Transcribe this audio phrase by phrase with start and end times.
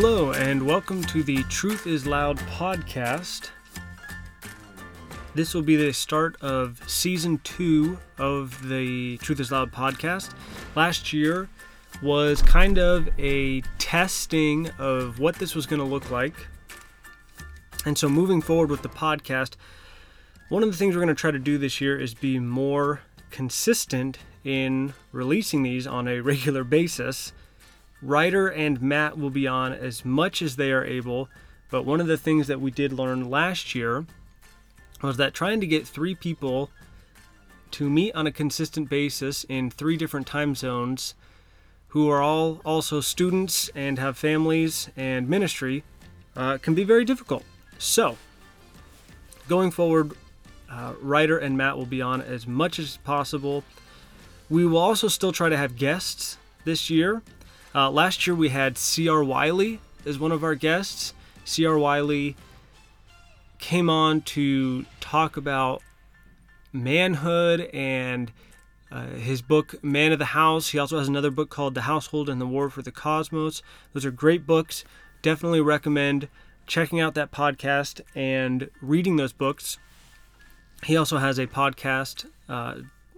[0.00, 3.50] Hello, and welcome to the Truth is Loud podcast.
[5.34, 10.34] This will be the start of season two of the Truth is Loud podcast.
[10.76, 11.48] Last year
[12.00, 16.46] was kind of a testing of what this was going to look like.
[17.84, 19.56] And so, moving forward with the podcast,
[20.48, 23.00] one of the things we're going to try to do this year is be more
[23.32, 27.32] consistent in releasing these on a regular basis.
[28.02, 31.28] Ryder and Matt will be on as much as they are able,
[31.70, 34.06] but one of the things that we did learn last year
[35.02, 36.70] was that trying to get three people
[37.72, 41.14] to meet on a consistent basis in three different time zones
[41.88, 45.84] who are all also students and have families and ministry
[46.36, 47.44] uh, can be very difficult.
[47.78, 48.16] So,
[49.48, 50.12] going forward,
[50.70, 53.64] uh, Ryder and Matt will be on as much as possible.
[54.50, 57.22] We will also still try to have guests this year.
[57.74, 59.22] Uh, last year we had C.R.
[59.22, 61.12] Wiley as one of our guests.
[61.44, 61.78] C.R.
[61.78, 62.36] Wiley
[63.58, 65.82] came on to talk about
[66.72, 68.32] manhood and
[68.90, 70.70] uh, his book Man of the House.
[70.70, 73.62] He also has another book called The Household and the War for the Cosmos.
[73.92, 74.84] Those are great books.
[75.20, 76.28] Definitely recommend
[76.66, 79.78] checking out that podcast and reading those books.
[80.84, 82.26] He also has a podcast.
[82.48, 82.76] Uh,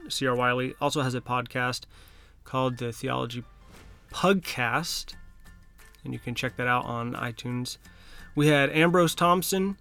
[0.08, 0.34] C.R.
[0.34, 1.82] Wiley also has a podcast
[2.44, 3.44] called the Theology
[4.12, 5.14] Pugcast,
[6.04, 7.78] and you can check that out on iTunes.
[8.34, 9.76] We had Ambrose Thompson,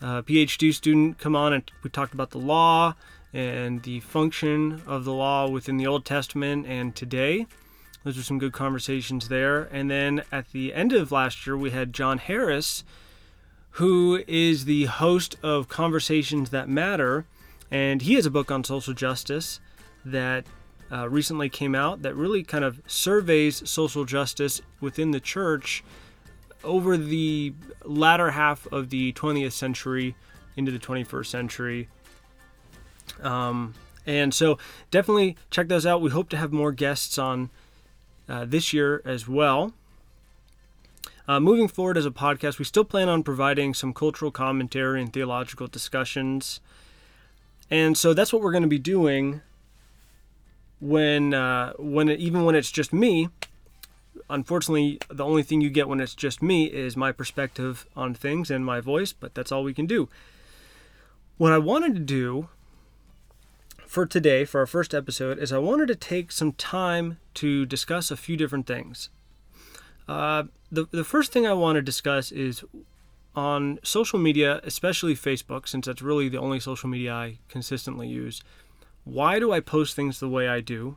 [0.00, 2.94] a PhD student, come on and we talked about the law
[3.32, 7.46] and the function of the law within the Old Testament and today.
[8.04, 9.62] Those were some good conversations there.
[9.64, 12.84] And then at the end of last year, we had John Harris,
[13.70, 17.24] who is the host of Conversations That Matter.
[17.70, 19.58] And he has a book on social justice
[20.04, 20.44] that
[20.92, 25.82] uh, recently came out that really kind of surveys social justice within the church
[26.62, 27.52] over the
[27.84, 30.14] latter half of the 20th century
[30.56, 31.88] into the 21st century.
[33.22, 33.74] Um,
[34.06, 34.58] and so
[34.90, 36.00] definitely check those out.
[36.00, 37.50] We hope to have more guests on
[38.28, 39.72] uh, this year as well.
[41.26, 45.12] Uh, moving forward as a podcast, we still plan on providing some cultural commentary and
[45.12, 46.60] theological discussions.
[47.70, 49.40] And so that's what we're going to be doing
[50.84, 53.28] when uh, when it, even when it's just me.
[54.30, 58.50] Unfortunately, the only thing you get when it's just me is my perspective on things
[58.50, 60.08] and my voice, but that's all we can do.
[61.36, 62.48] What I wanted to do
[63.86, 68.10] for today, for our first episode, is I wanted to take some time to discuss
[68.10, 69.08] a few different things.
[70.06, 72.64] Uh, the, the first thing I want to discuss is
[73.34, 78.42] on social media, especially Facebook, since that's really the only social media I consistently use.
[79.04, 80.96] Why do I post things the way I do?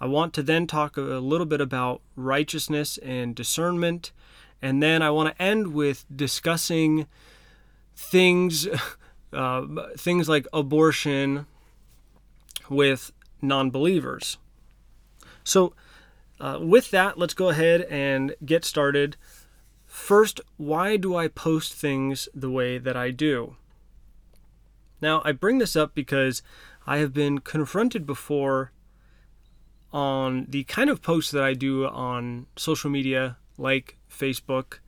[0.00, 4.12] I want to then talk a little bit about righteousness and discernment,
[4.60, 7.06] and then I want to end with discussing
[7.94, 8.66] things,
[9.32, 11.46] uh, things like abortion
[12.68, 14.38] with non-believers.
[15.44, 15.74] So,
[16.40, 19.16] uh, with that, let's go ahead and get started.
[19.86, 23.56] First, why do I post things the way that I do?
[25.02, 26.42] Now, I bring this up because
[26.90, 28.72] I have been confronted before
[29.92, 34.80] on the kind of posts that I do on social media like Facebook.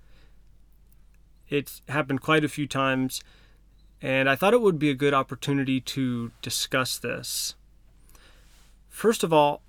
[1.48, 3.22] It's happened quite a few times,
[4.00, 7.54] and I thought it would be a good opportunity to discuss this.
[8.88, 9.62] First of all,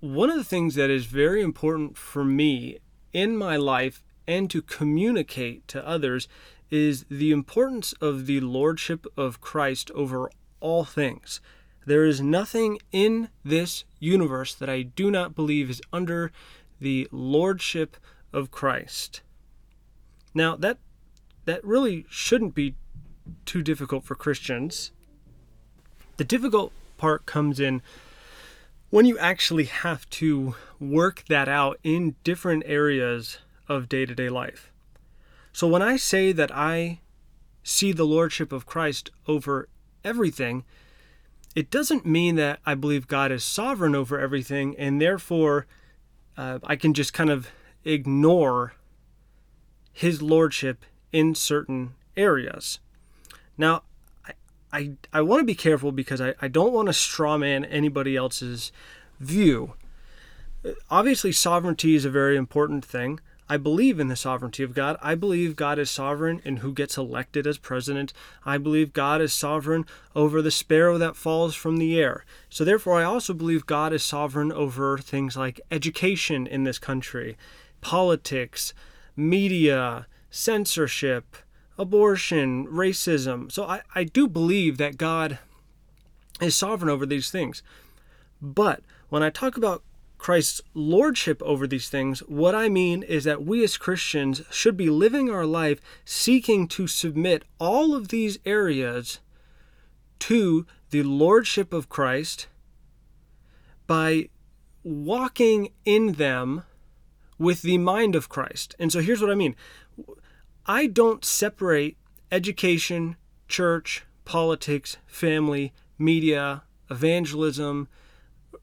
[0.00, 2.80] one of the things that is very important for me
[3.12, 6.26] in my life and to communicate to others
[6.72, 10.28] is the importance of the lordship of Christ over
[10.60, 11.40] all things.
[11.86, 16.32] There is nothing in this universe that I do not believe is under
[16.80, 17.96] the lordship
[18.32, 19.22] of Christ.
[20.34, 20.78] Now that
[21.44, 22.74] that really shouldn't be
[23.44, 24.90] too difficult for Christians.
[26.16, 27.82] The difficult part comes in
[28.90, 33.38] when you actually have to work that out in different areas
[33.68, 34.72] of day-to-day life.
[35.52, 37.00] So when I say that I
[37.62, 39.68] see the lordship of Christ over
[40.06, 40.64] everything,
[41.54, 45.66] it doesn't mean that I believe God is sovereign over everything and therefore
[46.36, 47.50] uh, I can just kind of
[47.84, 48.74] ignore
[49.92, 52.78] his lordship in certain areas.
[53.56, 53.82] Now,
[54.26, 54.32] I,
[54.72, 58.72] I, I want to be careful because I, I don't want to strawman anybody else's
[59.18, 59.74] view.
[60.90, 63.20] Obviously, sovereignty is a very important thing.
[63.48, 64.96] I believe in the sovereignty of God.
[65.00, 68.12] I believe God is sovereign in who gets elected as president.
[68.44, 72.24] I believe God is sovereign over the sparrow that falls from the air.
[72.50, 77.36] So, therefore, I also believe God is sovereign over things like education in this country,
[77.80, 78.74] politics,
[79.16, 81.36] media, censorship,
[81.78, 83.50] abortion, racism.
[83.50, 85.38] So I, I do believe that God
[86.40, 87.62] is sovereign over these things.
[88.40, 89.82] But when I talk about
[90.26, 94.90] Christ's lordship over these things, what I mean is that we as Christians should be
[94.90, 99.20] living our life seeking to submit all of these areas
[100.18, 102.48] to the lordship of Christ
[103.86, 104.30] by
[104.82, 106.64] walking in them
[107.38, 108.74] with the mind of Christ.
[108.80, 109.54] And so here's what I mean
[110.66, 111.98] I don't separate
[112.32, 113.14] education,
[113.46, 117.86] church, politics, family, media, evangelism,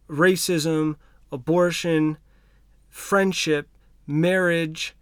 [0.10, 0.98] racism,
[1.34, 2.18] abortion,
[2.90, 3.68] friendship,
[4.08, 4.96] marriage,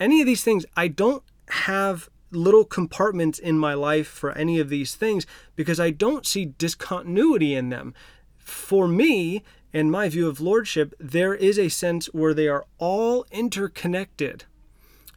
[0.00, 0.64] any of these things.
[0.76, 5.26] I don't have little compartments in my life for any of these things
[5.56, 7.94] because I don't see discontinuity in them.
[8.36, 9.42] For me,
[9.72, 14.44] in my view of lordship, there is a sense where they are all interconnected.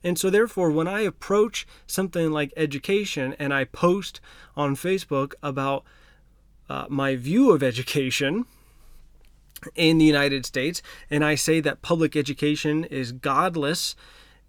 [0.03, 4.19] And so, therefore, when I approach something like education and I post
[4.55, 5.83] on Facebook about
[6.69, 8.45] uh, my view of education
[9.75, 13.95] in the United States, and I say that public education is godless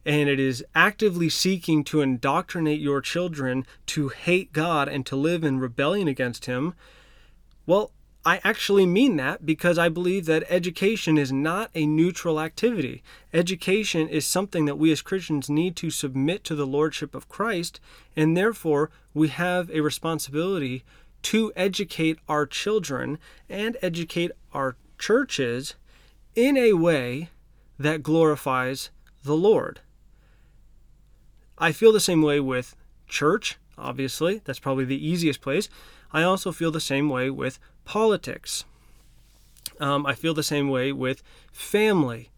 [0.05, 5.45] and it is actively seeking to indoctrinate your children to hate God and to live
[5.45, 6.75] in rebellion against Him,
[7.67, 7.93] well,
[8.25, 13.03] I actually mean that because I believe that education is not a neutral activity.
[13.33, 17.81] Education is something that we as Christians need to submit to the Lordship of Christ,
[18.15, 20.85] and therefore we have a responsibility
[21.23, 23.19] to educate our children
[23.49, 25.75] and educate our churches
[26.37, 27.29] in a way
[27.77, 28.91] that glorifies
[29.25, 29.81] the Lord.
[31.59, 32.77] I feel the same way with
[33.09, 34.43] church, obviously.
[34.45, 35.69] That's probably the easiest place.
[36.13, 38.65] I also feel the same way with politics.
[39.81, 42.31] Um, I feel the same way with family.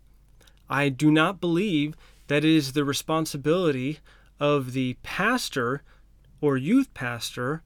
[0.66, 1.94] I do not believe
[2.28, 3.98] that it is the responsibility
[4.40, 5.82] of the pastor
[6.40, 7.62] or youth pastor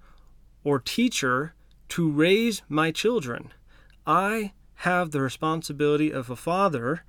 [0.65, 1.55] or teacher
[1.91, 3.53] to raise my children.
[4.05, 7.05] I have the responsibility of a father,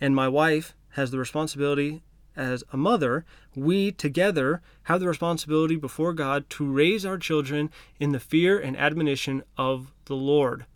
[0.00, 2.02] and my wife has the responsibility
[2.36, 3.24] as a mother,
[3.54, 8.76] we together have the responsibility before God to raise our children in the fear and
[8.76, 10.66] admonition of the Lord.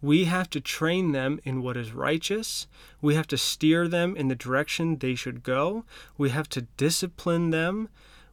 [0.00, 2.68] We have to train them in what is righteous.
[3.02, 5.84] We have to steer them in the direction they should go.
[6.16, 7.88] We have to discipline them.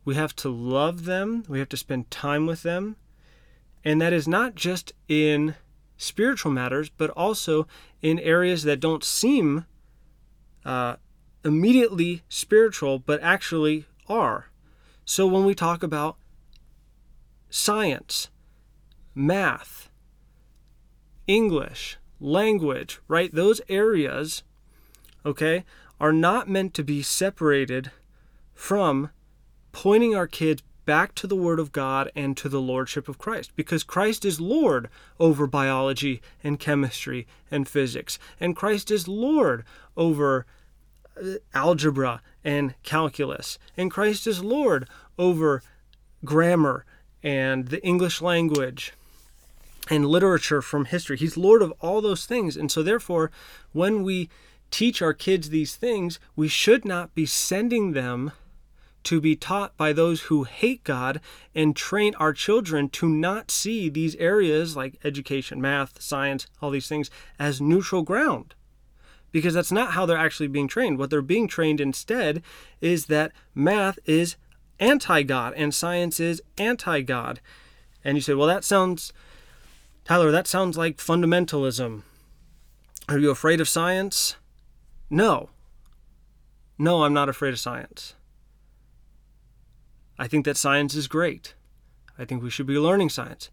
[0.06, 1.44] We have to love them.
[1.50, 2.96] We have to spend time with them.
[3.84, 5.56] And that is not just in
[5.98, 7.68] spiritual matters, but also
[8.02, 9.66] in areas that don't seem
[10.66, 10.96] uh,
[11.44, 14.48] immediately spiritual, but actually are.
[15.06, 16.18] So when we talk about
[17.50, 18.30] science,
[19.14, 19.90] math,
[21.28, 24.44] English, language, right, those areas,
[25.26, 25.64] okay,
[26.00, 27.92] are not meant to be separated
[28.54, 29.10] from
[29.72, 33.52] pointing our kids back to the Word of God and to the Lordship of Christ,
[33.56, 34.90] because Christ is Lord
[35.20, 39.64] over biology and chemistry and physics, and Christ is Lord
[39.98, 40.46] over
[41.22, 43.58] uh, algebra and calculus.
[43.76, 45.62] And Christ is Lord over
[46.24, 46.86] grammar
[47.24, 48.94] and the English language
[49.90, 51.18] and literature from history.
[51.18, 52.58] He's Lord of all those things.
[52.58, 53.32] And so, therefore,
[53.72, 54.30] when we
[54.72, 58.32] teach our kids these things, we should not be sending them
[59.06, 61.22] to be taught by those who hate God
[61.54, 66.88] and train our children to not see these areas like education, math, science, all these
[66.88, 67.10] things
[67.40, 68.54] as neutral ground
[69.36, 70.98] because that's not how they're actually being trained.
[70.98, 72.42] What they're being trained instead
[72.80, 74.38] is that math is
[74.80, 77.42] anti God and science is anti God.
[78.02, 79.12] And you say, well, that sounds,
[80.06, 82.04] Tyler, that sounds like fundamentalism.
[83.10, 84.38] Are you afraid of science?
[85.10, 85.50] No.
[86.78, 88.15] No, I'm not afraid of science.
[90.18, 91.56] I think that science is great.
[92.18, 93.50] I think we should be learning science.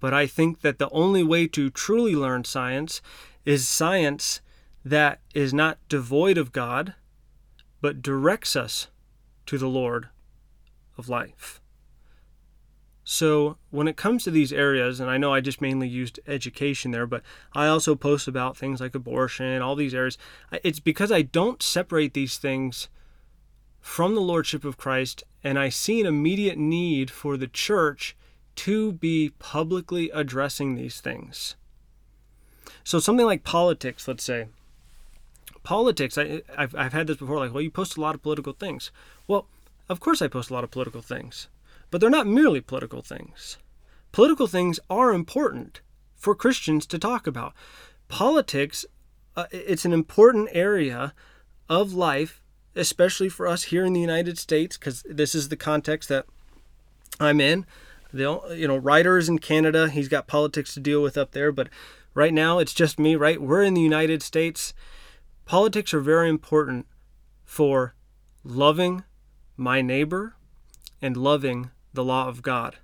[0.00, 3.02] But I think that the only way to truly learn science
[3.44, 4.40] is science
[4.84, 6.94] that is not devoid of God,
[7.80, 8.88] but directs us
[9.46, 10.08] to the Lord
[10.96, 11.60] of life.
[13.02, 16.92] So, when it comes to these areas, and I know I just mainly used education
[16.92, 17.22] there, but
[17.54, 20.16] I also post about things like abortion, all these areas,
[20.62, 22.88] it's because I don't separate these things
[23.80, 28.16] from the Lordship of Christ, and I see an immediate need for the church
[28.56, 31.56] to be publicly addressing these things.
[32.84, 34.46] So, something like politics, let's say,
[35.62, 38.52] politics, I, I've, I've had this before, like, well, you post a lot of political
[38.52, 38.90] things.
[39.26, 39.46] Well,
[39.88, 41.48] of course I post a lot of political things,
[41.90, 43.58] but they're not merely political things.
[44.12, 45.80] Political things are important
[46.16, 47.54] for Christians to talk about.
[48.08, 48.84] Politics,
[49.36, 51.14] uh, it's an important area
[51.68, 52.39] of life
[52.74, 56.26] especially for us here in the United States, because this is the context that
[57.18, 57.66] I'm in.
[58.12, 59.88] The you know Ryder is in Canada.
[59.88, 61.68] He's got politics to deal with up there, but
[62.14, 63.16] right now it's just me.
[63.16, 64.74] Right, we're in the United States.
[65.44, 66.86] Politics are very important
[67.44, 67.94] for
[68.44, 69.04] loving
[69.56, 70.36] my neighbor
[71.02, 72.76] and loving the law of God.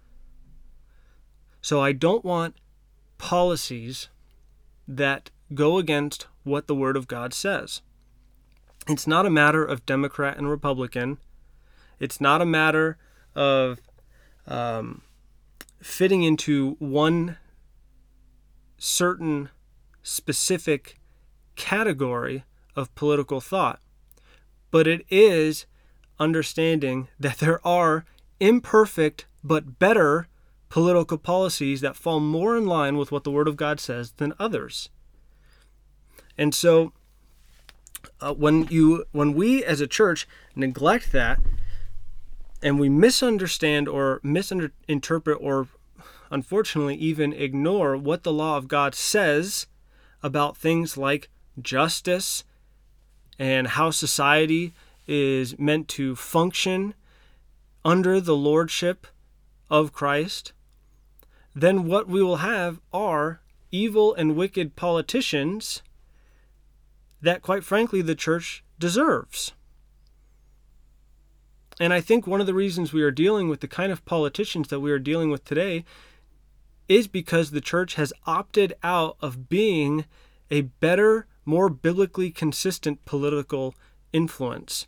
[1.61, 2.57] So I don't want
[3.19, 4.09] policies
[4.87, 7.83] that go against what the Word of God says.
[8.89, 11.19] It's not a matter of Democrat and Republican.
[11.99, 12.99] It's not a matter
[13.35, 13.81] of
[14.47, 15.03] um,
[15.83, 17.37] fitting into one
[18.79, 19.49] certain
[20.03, 20.99] specific
[21.57, 22.45] category
[22.77, 23.81] of political thought.
[24.71, 25.67] But it is
[26.19, 28.05] understanding that there are
[28.39, 30.29] imperfect but better
[30.69, 34.35] political policies that fall more in line with what the Word of God says than
[34.39, 34.91] others.
[36.37, 36.93] And so
[38.21, 41.39] uh, when you when we as a church neglect that
[42.63, 45.69] and we misunderstand or misinterpret or
[46.31, 49.67] unfortunately even ignore what the law of God says
[50.23, 51.29] about things like
[51.61, 52.45] justice
[53.39, 54.73] and how society
[55.07, 56.95] is meant to function
[57.85, 59.07] under the lordship
[59.71, 60.53] of Christ,
[61.55, 65.83] then what we will have are evil and wicked politicians
[67.21, 69.53] that, quite frankly, the church deserves.
[71.79, 74.69] And I think one of the reasons we are dealing with the kind of politicians
[74.69, 75.85] that we are dealing with today
[76.89, 80.05] is because the church has opted out of being
[80.51, 83.75] a better, more biblically consistent political
[84.13, 84.87] influence.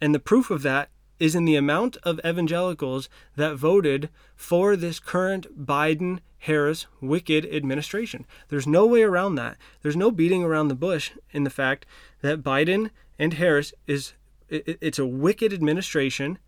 [0.00, 0.88] And the proof of that
[1.18, 8.24] is in the amount of evangelicals that voted for this current Biden Harris wicked administration.
[8.48, 9.56] There's no way around that.
[9.82, 11.86] There's no beating around the bush in the fact
[12.22, 14.14] that Biden and Harris is
[14.48, 16.38] it's a wicked administration.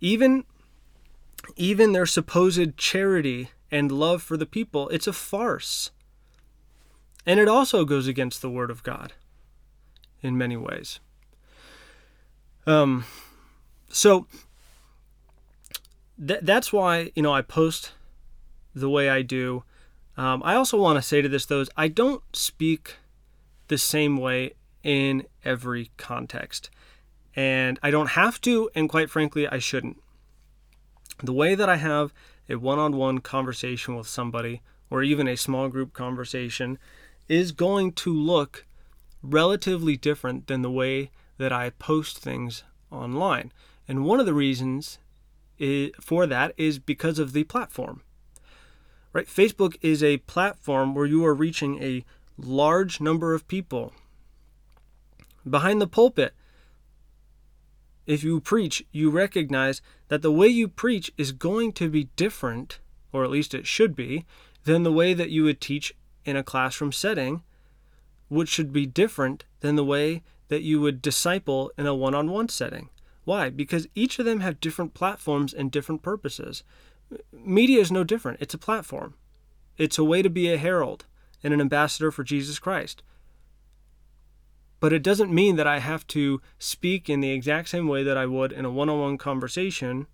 [0.00, 0.44] Even
[1.56, 5.90] even their supposed charity and love for the people, it's a farce.
[7.26, 9.12] And it also goes against the word of God
[10.22, 10.98] in many ways.
[12.66, 13.04] Um,
[13.88, 14.26] so
[16.18, 17.92] th- that's why you know I post
[18.74, 19.64] the way I do.
[20.16, 22.96] Um, I also want to say to this though is I don't speak
[23.68, 26.70] the same way in every context,
[27.36, 30.02] and I don't have to, and quite frankly, I shouldn't.
[31.22, 32.12] The way that I have
[32.48, 36.78] a one-on-one conversation with somebody, or even a small group conversation,
[37.28, 38.66] is going to look
[39.22, 43.52] relatively different than the way that I post things online.
[43.88, 44.98] And one of the reasons
[46.00, 48.02] for that is because of the platform.
[49.12, 49.26] Right?
[49.26, 52.04] Facebook is a platform where you are reaching a
[52.38, 53.92] large number of people.
[55.48, 56.34] Behind the pulpit,
[58.06, 62.80] if you preach, you recognize that the way you preach is going to be different,
[63.12, 64.24] or at least it should be,
[64.64, 65.94] than the way that you would teach
[66.24, 67.42] in a classroom setting,
[68.28, 72.30] which should be different than the way that you would disciple in a one on
[72.30, 72.88] one setting.
[73.24, 73.50] Why?
[73.50, 76.64] Because each of them have different platforms and different purposes.
[77.32, 79.14] Media is no different, it's a platform,
[79.76, 81.04] it's a way to be a herald
[81.42, 83.02] and an ambassador for Jesus Christ.
[84.80, 88.16] But it doesn't mean that I have to speak in the exact same way that
[88.16, 90.08] I would in a one on one conversation.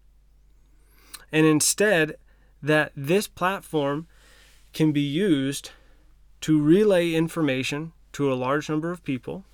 [1.33, 2.17] And instead,
[2.63, 4.07] that this platform
[4.73, 5.71] can be used
[6.43, 9.45] to relay information to a large number of people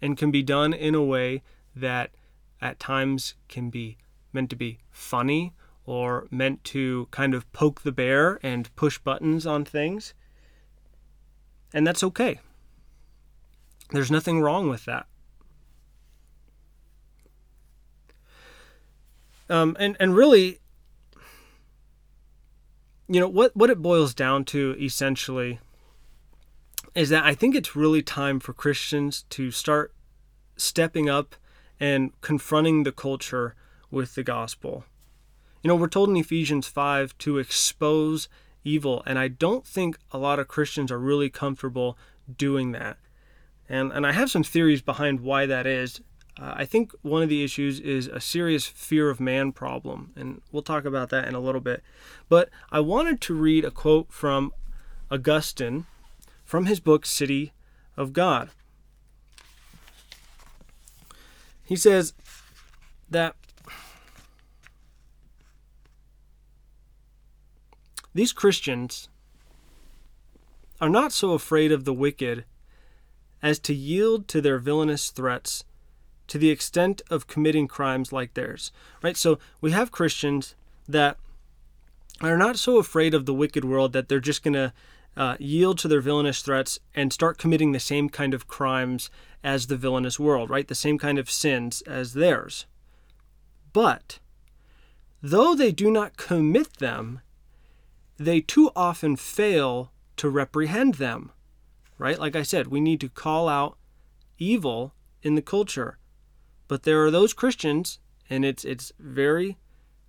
[0.00, 1.42] and can be done in a way
[1.76, 2.10] that
[2.60, 3.98] at times can be
[4.32, 5.52] meant to be funny
[5.84, 10.14] or meant to kind of poke the bear and push buttons on things.
[11.72, 12.40] And that's okay.
[13.90, 15.06] There's nothing wrong with that.
[19.48, 20.58] Um, and, and really,
[23.06, 25.60] you know, what, what it boils down to essentially
[26.96, 29.94] is that I think it's really time for Christians to start
[30.56, 31.36] stepping up
[31.78, 33.54] and confronting the culture
[33.90, 34.84] with the gospel.
[35.62, 38.28] You know, we're told in Ephesians 5 to expose
[38.64, 41.96] evil, and I don't think a lot of Christians are really comfortable
[42.36, 42.98] doing that.
[43.68, 46.00] And, and I have some theories behind why that is.
[46.40, 50.42] Uh, I think one of the issues is a serious fear of man problem, and
[50.52, 51.82] we'll talk about that in a little bit.
[52.28, 54.52] But I wanted to read a quote from
[55.10, 55.86] Augustine
[56.44, 57.52] from his book City
[57.96, 58.50] of God.
[61.66, 62.14] He says
[63.10, 63.34] that
[68.14, 69.08] these Christians
[70.80, 72.44] are not so afraid of the wicked
[73.42, 75.64] as to yield to their villainous threats
[76.28, 78.72] to the extent of committing crimes like theirs.
[79.02, 79.16] Right?
[79.16, 80.54] So we have Christians
[80.88, 81.18] that
[82.20, 84.72] are not so afraid of the wicked world that they're just going to
[85.16, 89.10] uh, yield to their villainous threats and start committing the same kind of crimes
[89.42, 90.68] as the villainous world, right?
[90.68, 92.66] The same kind of sins as theirs.
[93.72, 94.18] But
[95.22, 97.20] though they do not commit them,
[98.18, 101.32] they too often fail to reprehend them,
[101.98, 102.18] right?
[102.18, 103.76] Like I said, we need to call out
[104.38, 105.98] evil in the culture.
[106.68, 109.56] But there are those Christians, and it's it's very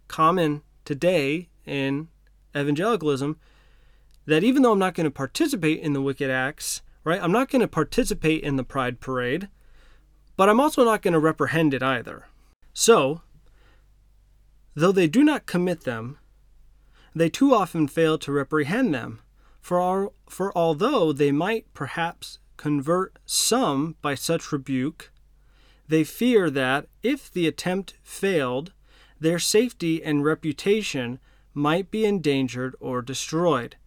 [0.08, 2.08] common today in
[2.56, 3.38] evangelicalism
[4.28, 7.22] that even though I'm not going to participate in the wicked acts, right?
[7.24, 9.48] I'm not going to participate in the pride parade,
[10.36, 12.26] but I'm also not going to reprehend it either.
[12.74, 13.22] So,
[14.76, 16.20] though they do not commit them,
[17.16, 19.22] they too often fail to reprehend them.
[19.62, 25.12] For, our, for although they might perhaps convert some by such rebuke,
[25.88, 28.74] they fear that, if the attempt failed,
[29.20, 31.20] their safety and reputation
[31.54, 33.78] might be endangered or destroyed.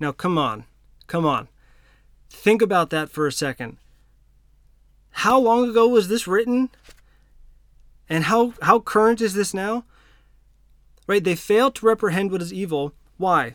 [0.00, 0.64] Now, come on,
[1.06, 1.48] come on.
[2.30, 3.78] Think about that for a second.
[5.10, 6.70] How long ago was this written?
[8.08, 9.84] And how, how current is this now?
[11.06, 11.24] Right?
[11.24, 12.92] They fail to reprehend what is evil.
[13.16, 13.54] Why?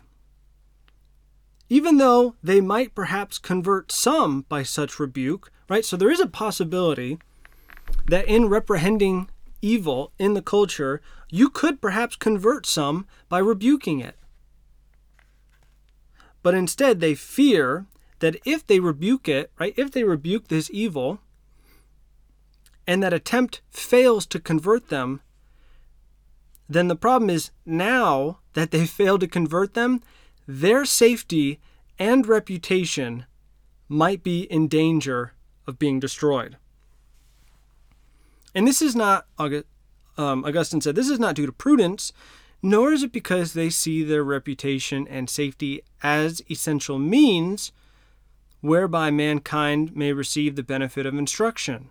[1.68, 5.84] Even though they might perhaps convert some by such rebuke, right?
[5.84, 7.18] So there is a possibility
[8.06, 9.30] that in reprehending
[9.62, 14.16] evil in the culture, you could perhaps convert some by rebuking it.
[16.44, 17.86] But instead, they fear
[18.18, 21.20] that if they rebuke it, right, if they rebuke this evil,
[22.86, 25.22] and that attempt fails to convert them,
[26.68, 30.02] then the problem is now that they fail to convert them,
[30.46, 31.60] their safety
[31.98, 33.24] and reputation
[33.88, 35.32] might be in danger
[35.66, 36.58] of being destroyed.
[38.54, 42.12] And this is not, um, Augustine said, this is not due to prudence,
[42.64, 47.72] nor is it because they see their reputation and safety as essential means
[48.62, 51.90] whereby mankind may receive the benefit of instruction.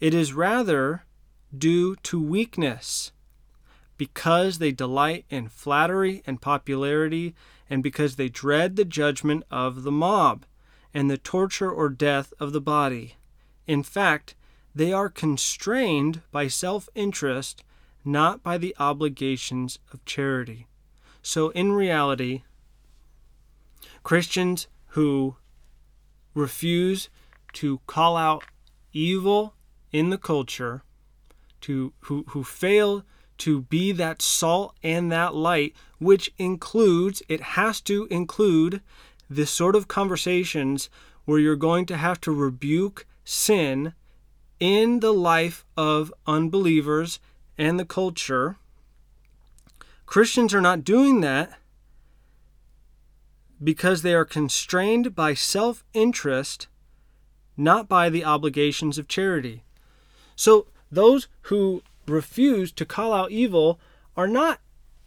[0.00, 1.04] It is rather
[1.56, 3.12] due to weakness,
[3.96, 7.32] because they delight in flattery and popularity,
[7.70, 10.44] and because they dread the judgment of the mob
[10.92, 13.14] and the torture or death of the body.
[13.68, 14.34] In fact,
[14.74, 17.62] they are constrained by self interest,
[18.04, 20.66] not by the obligations of charity.
[21.22, 22.42] So, in reality,
[24.02, 25.36] Christians who
[26.34, 27.08] refuse
[27.54, 28.44] to call out
[28.92, 29.54] evil
[29.92, 30.82] in the culture,
[31.62, 33.04] to who, who fail
[33.38, 38.80] to be that salt and that light, which includes, it has to include
[39.30, 40.90] this sort of conversations
[41.24, 43.94] where you're going to have to rebuke sin
[44.60, 47.18] in the life of unbelievers
[47.56, 48.56] and the culture.
[50.06, 51.58] Christians are not doing that
[53.62, 56.66] because they are constrained by self interest,
[57.56, 59.62] not by the obligations of charity.
[60.36, 63.80] So, those who refuse to call out evil
[64.16, 64.60] are not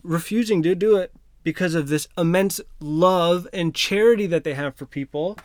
[0.04, 4.86] refusing to do it because of this immense love and charity that they have for
[4.86, 5.38] people.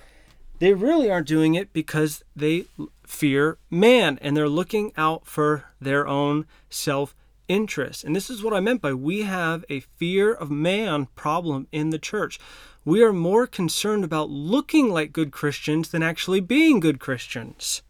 [0.59, 2.67] They really aren't doing it because they
[3.07, 7.15] fear man and they're looking out for their own self
[7.49, 8.05] interest.
[8.05, 11.91] And this is what I meant by we have a fear of man problem in
[11.91, 12.39] the church.
[12.85, 17.83] We are more concerned about looking like good Christians than actually being good Christians.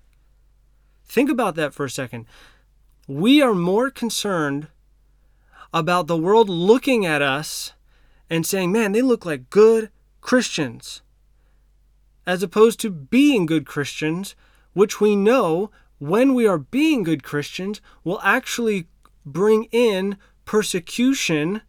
[1.05, 2.27] Think about that for a second.
[3.07, 4.69] We are more concerned
[5.73, 7.73] about the world looking at us
[8.29, 11.03] and saying, man, they look like good Christians
[12.27, 14.35] as opposed to being good Christians,
[14.73, 18.87] which we know when we are being good Christians will actually
[19.25, 21.63] bring in persecution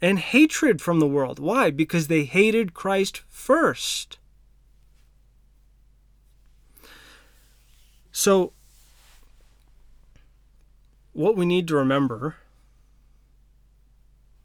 [0.00, 1.38] and hatred from the world.
[1.38, 1.70] Why?
[1.70, 4.18] Because they hated Christ first.
[8.10, 8.52] So,
[11.12, 12.36] what we need to remember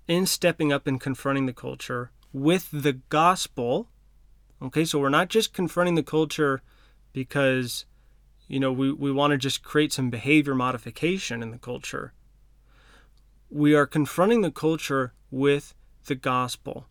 [0.07, 3.87] in stepping up and confronting the culture with the gospel
[4.63, 6.61] Okay, so we're not just confronting the culture
[7.11, 7.83] because,
[8.47, 12.13] you know, we, we want to just create some behavior modification in the culture.
[13.49, 15.73] We are confronting the culture with
[16.05, 16.85] the gospel.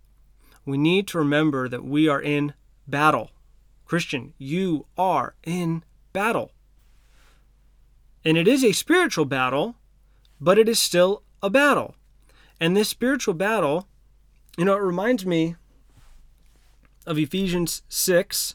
[0.65, 2.55] We need to remember that we are in
[2.87, 3.31] battle.
[3.85, 6.53] Christian, you are in battle.
[8.25, 9.77] And it is a spiritual battle,
[10.41, 11.97] but it is still a battle.
[12.61, 13.89] And this spiritual battle,
[14.57, 15.57] you know, it reminds me
[17.07, 18.55] of Ephesians 6,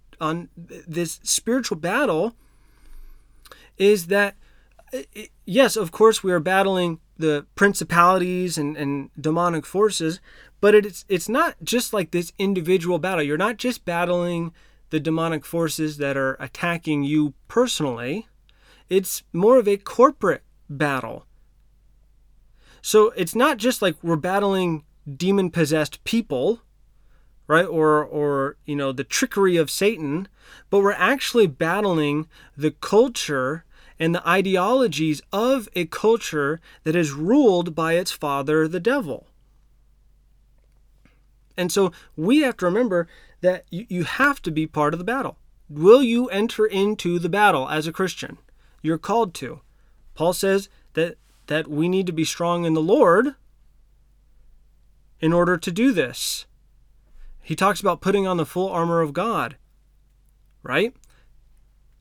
[0.21, 2.35] on this spiritual battle
[3.77, 4.35] is that
[5.45, 10.19] yes, of course we are battling the principalities and, and demonic forces,
[10.59, 13.23] but it's it's not just like this individual battle.
[13.23, 14.53] You're not just battling
[14.91, 18.27] the demonic forces that are attacking you personally.
[18.89, 21.25] It's more of a corporate battle.
[22.81, 24.83] So it's not just like we're battling
[25.17, 26.61] demon possessed people,
[27.51, 27.65] right?
[27.65, 30.29] Or or you know, the trickery of Satan,
[30.69, 33.65] but we're actually battling the culture
[33.99, 39.27] and the ideologies of a culture that is ruled by its father, the devil.
[41.57, 43.09] And so we have to remember
[43.41, 45.37] that you, you have to be part of the battle.
[45.69, 48.37] Will you enter into the battle as a Christian?
[48.81, 49.59] You're called to.
[50.15, 53.35] Paul says that that we need to be strong in the Lord
[55.19, 56.45] in order to do this.
[57.41, 59.57] He talks about putting on the full armor of God,
[60.63, 60.95] right?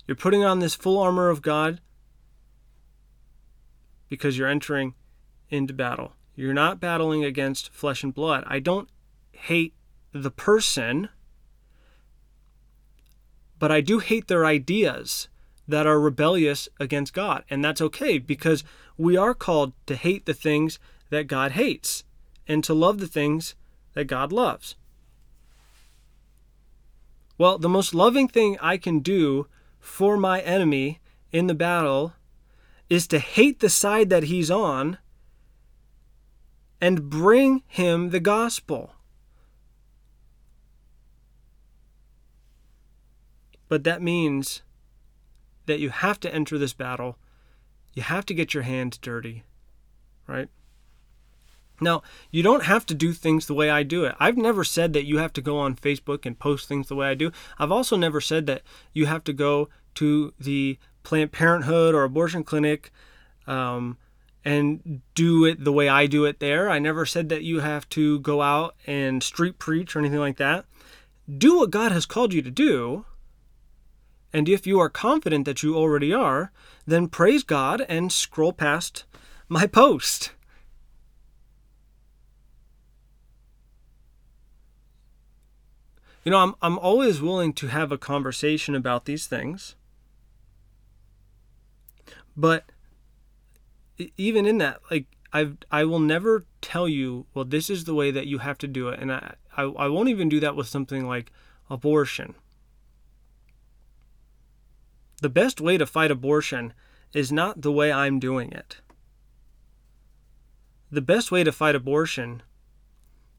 [0.06, 1.80] You're putting on this full armor of God
[4.08, 4.94] because you're entering
[5.48, 6.12] into battle.
[6.34, 8.44] You're not battling against flesh and blood.
[8.46, 8.88] I don't
[9.32, 9.74] hate
[10.12, 11.08] the person,
[13.58, 15.28] but I do hate their ideas
[15.66, 17.44] that are rebellious against God.
[17.48, 18.64] And that's okay because
[18.98, 20.78] we are called to hate the things
[21.10, 22.04] that God hates
[22.46, 23.54] and to love the things
[23.94, 24.76] that God loves.
[27.40, 29.46] Well, the most loving thing I can do
[29.78, 31.00] for my enemy
[31.32, 32.12] in the battle
[32.90, 34.98] is to hate the side that he's on
[36.82, 38.92] and bring him the gospel.
[43.68, 44.60] But that means
[45.64, 47.16] that you have to enter this battle.
[47.94, 49.44] You have to get your hands dirty,
[50.26, 50.50] right?
[51.80, 54.14] Now, you don't have to do things the way I do it.
[54.20, 57.08] I've never said that you have to go on Facebook and post things the way
[57.08, 57.32] I do.
[57.58, 58.62] I've also never said that
[58.92, 62.92] you have to go to the Planned Parenthood or abortion clinic
[63.46, 63.96] um,
[64.44, 66.68] and do it the way I do it there.
[66.68, 70.36] I never said that you have to go out and street preach or anything like
[70.36, 70.66] that.
[71.38, 73.04] Do what God has called you to do,
[74.32, 76.52] and if you are confident that you already are,
[76.86, 79.04] then praise God and scroll past
[79.48, 80.32] my post.
[86.24, 89.74] You know, I'm, I'm always willing to have a conversation about these things.
[92.36, 92.70] But
[94.16, 98.10] even in that, like, I've, I will never tell you, well, this is the way
[98.10, 99.00] that you have to do it.
[99.00, 101.32] And I, I, I won't even do that with something like
[101.70, 102.34] abortion
[105.20, 106.72] the best way to fight abortion
[107.12, 108.78] is not the way I'm doing it.
[110.90, 112.42] The best way to fight abortion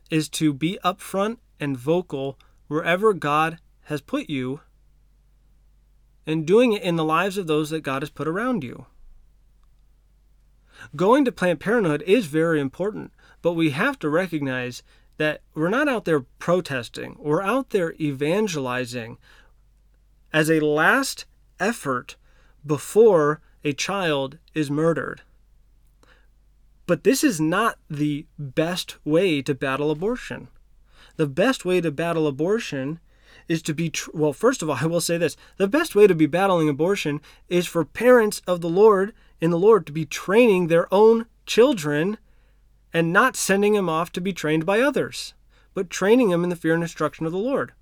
[0.09, 2.37] is to be upfront and vocal
[2.71, 4.61] wherever God has put you
[6.25, 8.85] and doing it in the lives of those that God has put around you.
[10.95, 14.83] Going to Planned Parenthood is very important, but we have to recognize
[15.17, 19.17] that we're not out there protesting, we're out there evangelizing
[20.31, 21.25] as a last
[21.59, 22.15] effort
[22.65, 25.23] before a child is murdered.
[26.87, 30.47] But this is not the best way to battle abortion.
[31.15, 32.99] The best way to battle abortion
[33.47, 36.07] is to be, tr- well, first of all, I will say this the best way
[36.07, 40.05] to be battling abortion is for parents of the Lord in the Lord to be
[40.05, 42.17] training their own children
[42.93, 45.33] and not sending them off to be trained by others,
[45.73, 47.73] but training them in the fear and instruction of the Lord.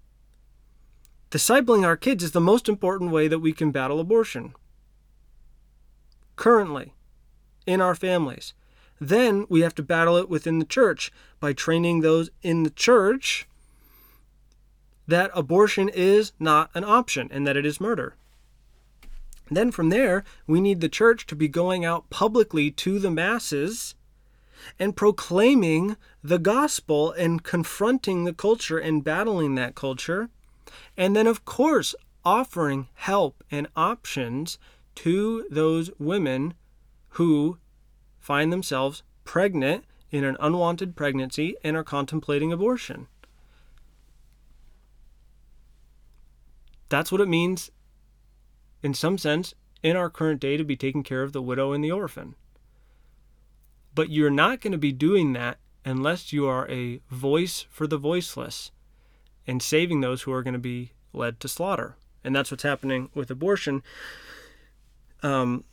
[1.31, 4.53] Discipling our kids is the most important way that we can battle abortion.
[6.35, 6.93] Currently,
[7.65, 8.53] in our families.
[8.99, 13.47] Then we have to battle it within the church by training those in the church
[15.07, 18.15] that abortion is not an option and that it is murder.
[19.49, 23.95] Then from there, we need the church to be going out publicly to the masses
[24.77, 30.29] and proclaiming the gospel and confronting the culture and battling that culture
[30.97, 34.57] and then, of course, offering help and options
[34.95, 36.53] to those women
[37.11, 37.57] who
[38.19, 43.07] find themselves pregnant in an unwanted pregnancy and are contemplating abortion.
[46.89, 47.71] that's what it means,
[48.83, 51.83] in some sense, in our current day to be taking care of the widow and
[51.83, 52.35] the orphan.
[53.95, 57.97] But you're not going to be doing that unless you are a voice for the
[57.97, 58.71] voiceless
[59.47, 61.95] and saving those who are going to be led to slaughter.
[62.23, 63.81] And that's what's happening with abortion.
[65.23, 65.63] Um,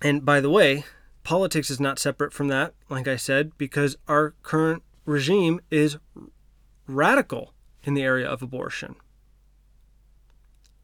[0.00, 0.84] and by the way,
[1.24, 5.96] politics is not separate from that, like I said, because our current regime is
[6.86, 8.94] radical in the area of abortion.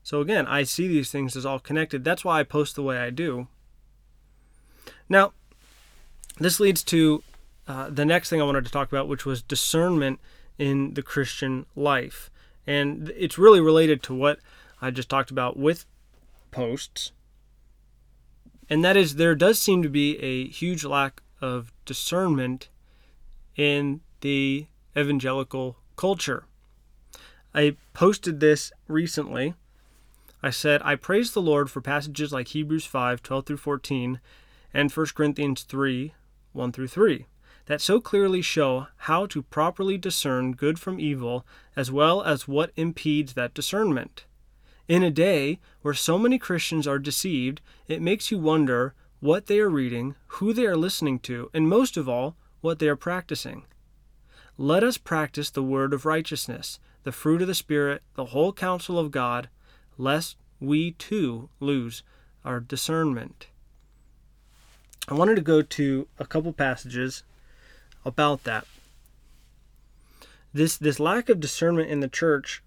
[0.03, 2.03] So again, I see these things as all connected.
[2.03, 3.49] That's why I post the way I do.
[5.09, 5.33] Now,
[6.39, 7.23] this leads to
[7.69, 10.19] uh, the next thing I wanted to talk about, which was discernment
[10.59, 12.31] in the Christian life.
[12.67, 14.41] And it's really related to what
[14.81, 15.85] I just talked about with
[16.51, 17.13] posts.
[18.71, 22.69] And that is, there does seem to be a huge lack of discernment
[23.57, 26.45] in the evangelical culture.
[27.53, 29.55] I posted this recently.
[30.43, 34.21] I said, I praise the Lord for passages like Hebrews 5 12 through 14
[34.73, 36.15] and 1 Corinthians 3
[36.53, 37.27] 1 through 3
[37.67, 42.73] that so clearly show how to properly discern good from evil as well as what
[42.77, 44.25] impedes that discernment.
[44.91, 49.61] In a day where so many Christians are deceived, it makes you wonder what they
[49.61, 53.63] are reading, who they are listening to, and most of all, what they are practicing.
[54.59, 58.99] Let us practice the word of righteousness, the fruit of the Spirit, the whole counsel
[58.99, 59.49] of God,
[59.97, 62.03] lest we too lose
[62.45, 63.47] our discernment.
[65.07, 67.23] I wanted to go to a couple passages
[68.05, 68.67] about that.
[70.53, 72.61] This this lack of discernment in the church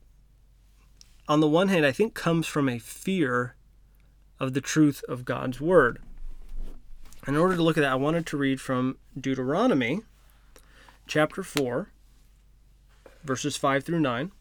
[1.27, 3.55] on the one hand I think comes from a fear
[4.39, 5.99] of the truth of God's word.
[7.27, 10.01] In order to look at that, I wanted to read from Deuteronomy
[11.07, 11.89] chapter 4
[13.23, 14.31] verses 5 through 9.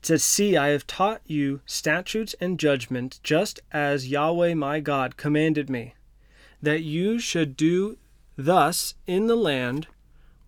[0.00, 5.16] It says, See, I have taught you statutes and judgments, just as Yahweh my God
[5.16, 5.94] commanded me,
[6.62, 7.98] that you should do
[8.36, 9.86] thus in the land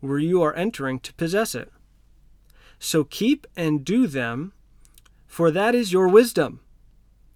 [0.01, 1.71] where you are entering to possess it.
[2.85, 4.53] So keep and do them,
[5.29, 6.59] for that is your wisdom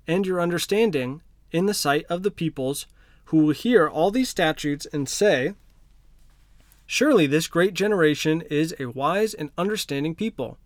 [0.05, 2.89] and your understanding in the sight of the peoples
[3.27, 5.55] who will hear all these statutes and say,
[6.85, 10.59] Surely this great generation is a wise and understanding people.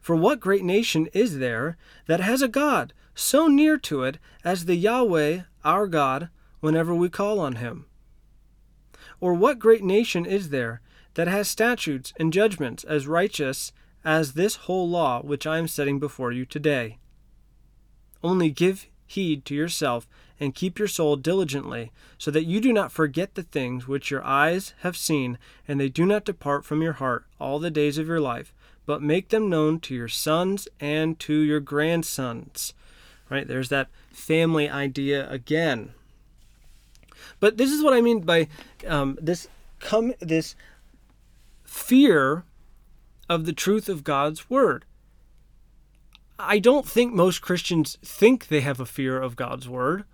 [0.00, 4.64] For what great nation is there that has a God so near to it as
[4.64, 7.84] the Yahweh our God whenever we call on him?
[9.20, 10.80] Or what great nation is there
[11.12, 13.70] that has statutes and judgments as righteous
[14.04, 16.98] as this whole law which I am setting before you today?
[18.22, 20.06] Only give heed to yourself
[20.40, 24.22] and keep your soul diligently, so that you do not forget the things which your
[24.22, 28.06] eyes have seen, and they do not depart from your heart all the days of
[28.06, 28.52] your life,
[28.86, 32.72] but make them known to your sons and to your grandsons.
[33.28, 33.48] Right?
[33.48, 35.92] There's that family idea again.
[37.40, 38.48] But this is what I mean by
[38.86, 39.48] um, this
[39.80, 40.54] come this
[41.64, 42.44] fear
[43.28, 44.84] of the truth of God's word.
[46.38, 50.04] I don't think most Christians think they have a fear of God's word.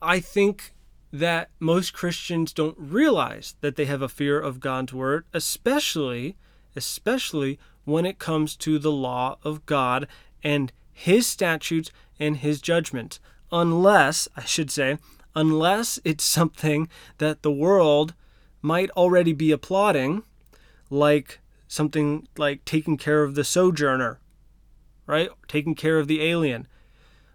[0.00, 0.74] I think
[1.12, 6.36] that most Christians don't realize that they have a fear of God's word, especially
[6.74, 10.06] especially when it comes to the law of God
[10.42, 13.20] and his statutes and his judgments.
[13.50, 14.98] Unless, I should say,
[15.34, 18.14] unless it's something that the world
[18.60, 20.22] might already be applauding,
[20.88, 21.40] like
[21.72, 24.20] something like taking care of the sojourner,
[25.06, 25.30] right?
[25.48, 26.68] Taking care of the alien.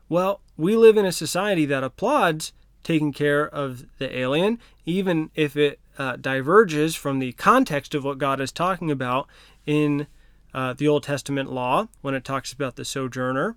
[0.10, 5.58] Well, we live in a society that applauds taking care of the alien, even if
[5.58, 9.28] it uh, diverges from the context of what God is talking about
[9.66, 10.06] in
[10.54, 13.56] uh, the Old Testament law when it talks about the sojourner.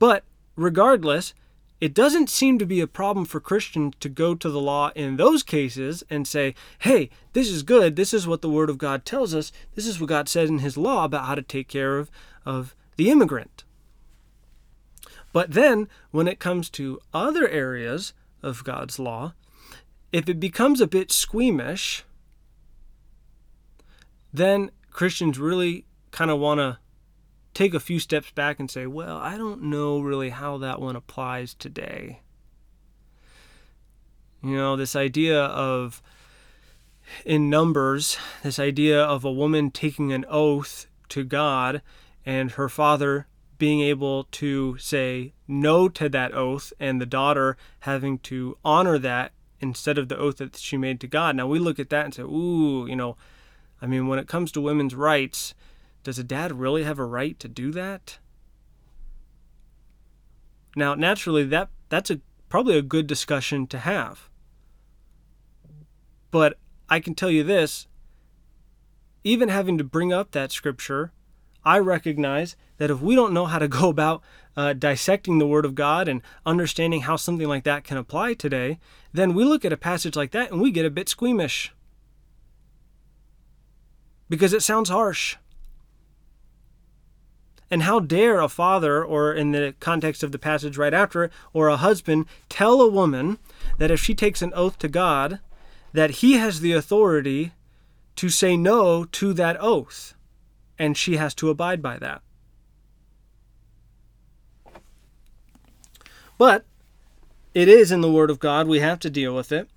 [0.00, 0.24] But
[0.56, 1.34] regardless,
[1.84, 5.18] it doesn't seem to be a problem for Christians to go to the law in
[5.18, 7.94] those cases and say, hey, this is good.
[7.94, 9.52] This is what the Word of God tells us.
[9.74, 12.10] This is what God says in His law about how to take care of,
[12.46, 13.64] of the immigrant.
[15.30, 19.34] But then, when it comes to other areas of God's law,
[20.10, 22.02] if it becomes a bit squeamish,
[24.32, 26.78] then Christians really kind of want to
[27.54, 30.96] take a few steps back and say, well, I don't know really how that one
[30.96, 32.20] applies today.
[34.42, 36.02] You know, this idea of,
[37.24, 41.80] in Numbers, this idea of a woman taking an oath to God
[42.26, 48.18] and her father being able to say no to that oath and the daughter having
[48.18, 51.36] to honor that instead of the oath that she made to God.
[51.36, 53.16] Now we look at that and say, ooh, you know,
[53.80, 55.54] I mean, when it comes to women's rights,
[56.04, 58.18] does a dad really have a right to do that?
[60.76, 64.28] Now, naturally, that that's a probably a good discussion to have.
[66.30, 67.88] But I can tell you this
[69.24, 71.12] even having to bring up that scripture,
[71.64, 74.22] I recognize that if we don't know how to go about
[74.56, 78.78] uh, dissecting the Word of God and understanding how something like that can apply today,
[79.12, 81.72] then we look at a passage like that and we get a bit squeamish
[84.28, 85.36] because it sounds harsh.
[87.74, 91.66] And how dare a father, or in the context of the passage right after or
[91.66, 93.40] a husband tell a woman
[93.78, 95.40] that if she takes an oath to God,
[95.92, 97.50] that he has the authority
[98.14, 100.14] to say no to that oath,
[100.78, 102.22] and she has to abide by that.
[106.38, 106.64] But
[107.54, 109.68] it is in the Word of God, we have to deal with it.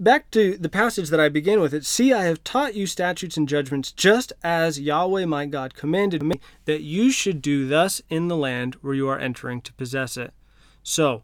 [0.00, 3.36] Back to the passage that I began with it See, I have taught you statutes
[3.36, 8.28] and judgments, just as Yahweh my God commanded me that you should do thus in
[8.28, 10.32] the land where you are entering to possess it.
[10.82, 11.22] So,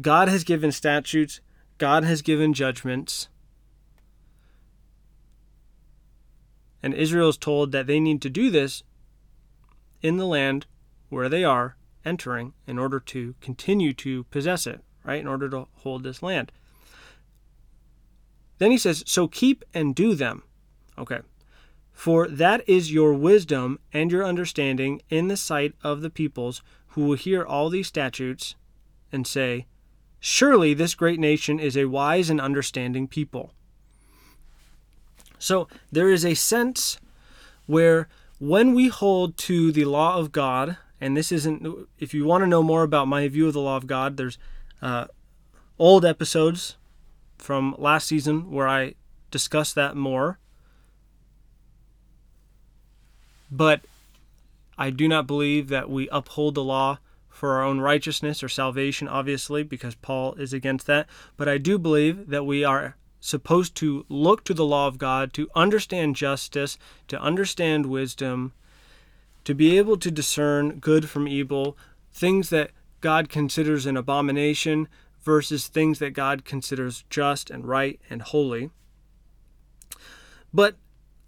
[0.00, 1.40] God has given statutes,
[1.78, 3.28] God has given judgments.
[6.84, 8.84] And Israel is told that they need to do this
[10.00, 10.66] in the land
[11.08, 11.74] where they are
[12.04, 15.20] entering in order to continue to possess it, right?
[15.20, 16.52] In order to hold this land.
[18.60, 20.42] Then he says, So keep and do them.
[20.96, 21.20] Okay.
[21.92, 27.06] For that is your wisdom and your understanding in the sight of the peoples who
[27.06, 28.54] will hear all these statutes
[29.10, 29.66] and say,
[30.20, 33.54] Surely this great nation is a wise and understanding people.
[35.38, 37.00] So there is a sense
[37.64, 41.66] where when we hold to the law of God, and this isn't,
[41.98, 44.36] if you want to know more about my view of the law of God, there's
[44.82, 45.06] uh,
[45.78, 46.76] old episodes
[47.40, 48.94] from last season where I
[49.30, 50.38] discussed that more.
[53.50, 53.82] But
[54.78, 56.98] I do not believe that we uphold the law
[57.28, 61.06] for our own righteousness or salvation, obviously, because Paul is against that.
[61.36, 65.32] But I do believe that we are supposed to look to the law of God
[65.34, 68.52] to understand justice, to understand wisdom,
[69.44, 71.76] to be able to discern good from evil,
[72.12, 74.88] things that God considers an abomination
[75.22, 78.70] versus things that God considers just and right and holy.
[80.52, 80.76] But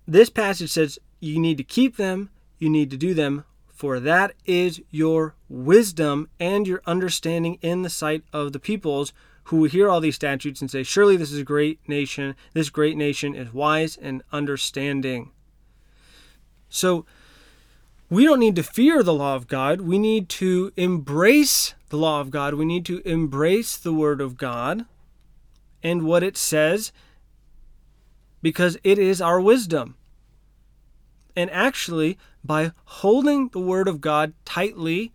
[0.06, 4.34] this passage says you need to keep them, you need to do them, for that
[4.44, 9.12] is your wisdom and your understanding in the sight of the peoples
[9.44, 12.36] who will hear all these statutes and say, Surely this is a great nation.
[12.52, 15.30] This great nation is wise and understanding.
[16.68, 17.04] So
[18.08, 19.80] we don't need to fear the law of God.
[19.80, 22.54] We need to embrace the law of God.
[22.54, 24.86] We need to embrace the Word of God
[25.82, 26.90] and what it says
[28.40, 29.96] because it is our wisdom.
[31.36, 35.12] And actually, by holding the Word of God tightly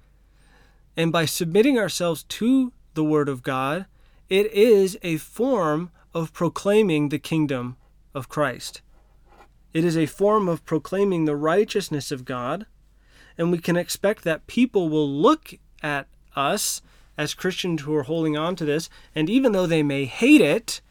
[0.95, 3.87] and by submitting ourselves to the Word of God,
[4.29, 7.77] it is a form of proclaiming the kingdom
[8.13, 8.83] of Christ.
[9.73, 12.67] It is a form of proclaiming the righteousness of God,
[13.35, 16.07] and we can expect that people will look at
[16.37, 16.81] us
[17.17, 20.81] as Christians who are holding on to this, and even though they may hate it,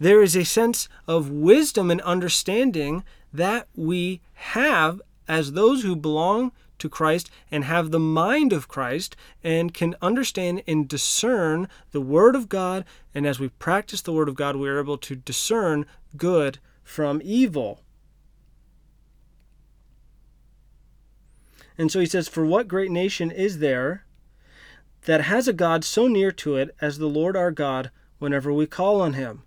[0.00, 6.52] there is a sense of wisdom and understanding that we have as those who belong
[6.78, 12.34] to Christ and have the mind of Christ and can understand and discern the Word
[12.34, 12.84] of God.
[13.14, 17.20] And as we practice the Word of God, we are able to discern good from
[17.22, 17.82] evil.
[21.78, 24.04] And so he says, For what great nation is there
[25.10, 27.90] that has a God so near to it as the Lord our God
[28.20, 29.42] whenever we call on him?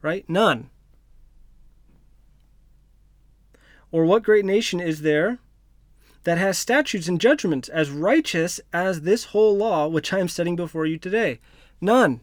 [0.00, 0.24] Right?
[0.26, 0.70] None.
[3.90, 5.36] Or what great nation is there
[6.24, 10.56] that has statutes and judgments as righteous as this whole law which I am setting
[10.56, 11.40] before you today?
[11.78, 12.20] None.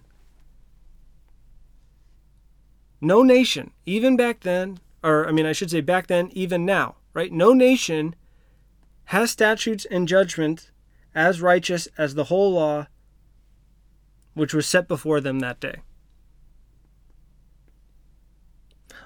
[2.99, 6.95] No nation, even back then, or I mean, I should say back then, even now,
[7.13, 7.31] right?
[7.31, 8.15] No nation
[9.05, 10.68] has statutes and judgments
[11.13, 12.87] as righteous as the whole law
[14.33, 15.75] which was set before them that day.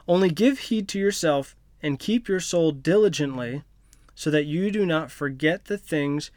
[0.07, 3.63] Only give heed to yourself and keep your soul diligently
[4.15, 6.29] so that you do not forget the things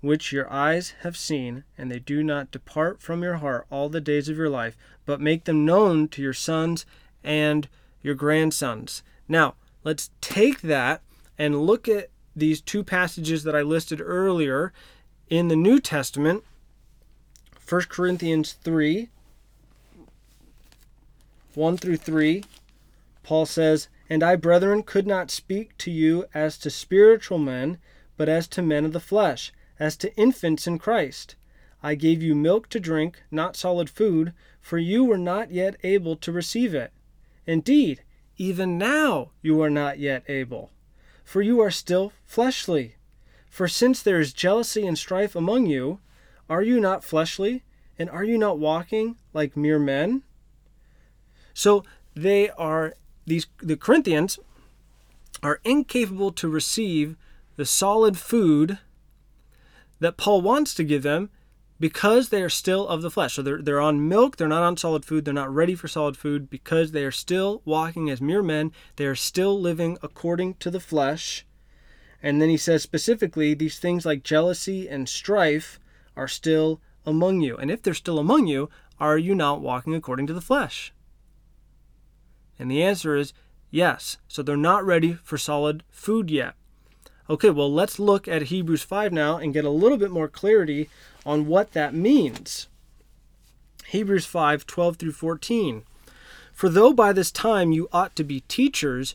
[0.00, 4.00] which your eyes have seen, and they do not depart from your heart all the
[4.00, 6.86] days of your life, but make them known to your sons
[7.22, 7.68] and
[8.02, 9.02] your grandsons.
[9.28, 9.54] Now,
[9.84, 11.02] let's take that
[11.38, 14.72] and look at these two passages that I listed earlier
[15.30, 16.42] in the New Testament
[17.68, 19.08] 1 Corinthians 3
[21.54, 22.44] 1 through 3.
[23.22, 27.78] Paul says, and I, brethren, could not speak to you as to spiritual men,
[28.16, 31.36] but as to men of the flesh, as to infants in Christ.
[31.82, 36.16] I gave you milk to drink, not solid food, for you were not yet able
[36.16, 36.92] to receive it.
[37.46, 38.02] Indeed,
[38.36, 40.70] even now you are not yet able,
[41.24, 42.96] for you are still fleshly.
[43.50, 46.00] For since there is jealousy and strife among you,
[46.48, 47.64] are you not fleshly,
[47.98, 50.22] and are you not walking like mere men?
[51.52, 51.84] So
[52.14, 52.94] they are
[53.26, 54.38] these the Corinthians
[55.42, 57.16] are incapable to receive
[57.56, 58.78] the solid food
[59.98, 61.30] that Paul wants to give them
[61.78, 63.34] because they are still of the flesh.
[63.34, 66.16] So they're, they're on milk, they're not on solid food, they're not ready for solid
[66.16, 70.70] food because they are still walking as mere men, they are still living according to
[70.70, 71.44] the flesh.
[72.22, 75.80] And then he says specifically, these things like jealousy and strife
[76.16, 77.56] are still among you.
[77.56, 78.68] And if they're still among you,
[78.98, 80.92] are you not walking according to the flesh?
[82.58, 83.32] And the answer is
[83.70, 84.18] yes.
[84.28, 86.54] So they're not ready for solid food yet.
[87.30, 90.90] Okay, well, let's look at Hebrews 5 now and get a little bit more clarity
[91.24, 92.66] on what that means.
[93.86, 95.82] Hebrews 5 12 through 14.
[96.52, 99.14] For though by this time you ought to be teachers,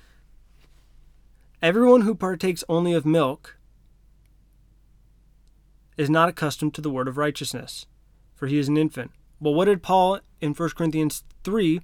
[1.61, 3.55] Everyone who partakes only of milk
[5.95, 7.85] is not accustomed to the word of righteousness,
[8.33, 9.11] for he is an infant.
[9.39, 11.81] Well, what did Paul in 1 Corinthians 3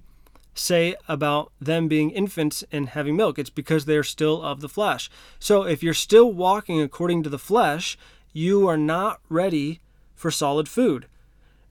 [0.52, 3.38] say about them being infants and having milk?
[3.38, 5.08] It's because they are still of the flesh.
[5.38, 7.96] So if you're still walking according to the flesh,
[8.32, 9.80] you are not ready
[10.16, 11.06] for solid food.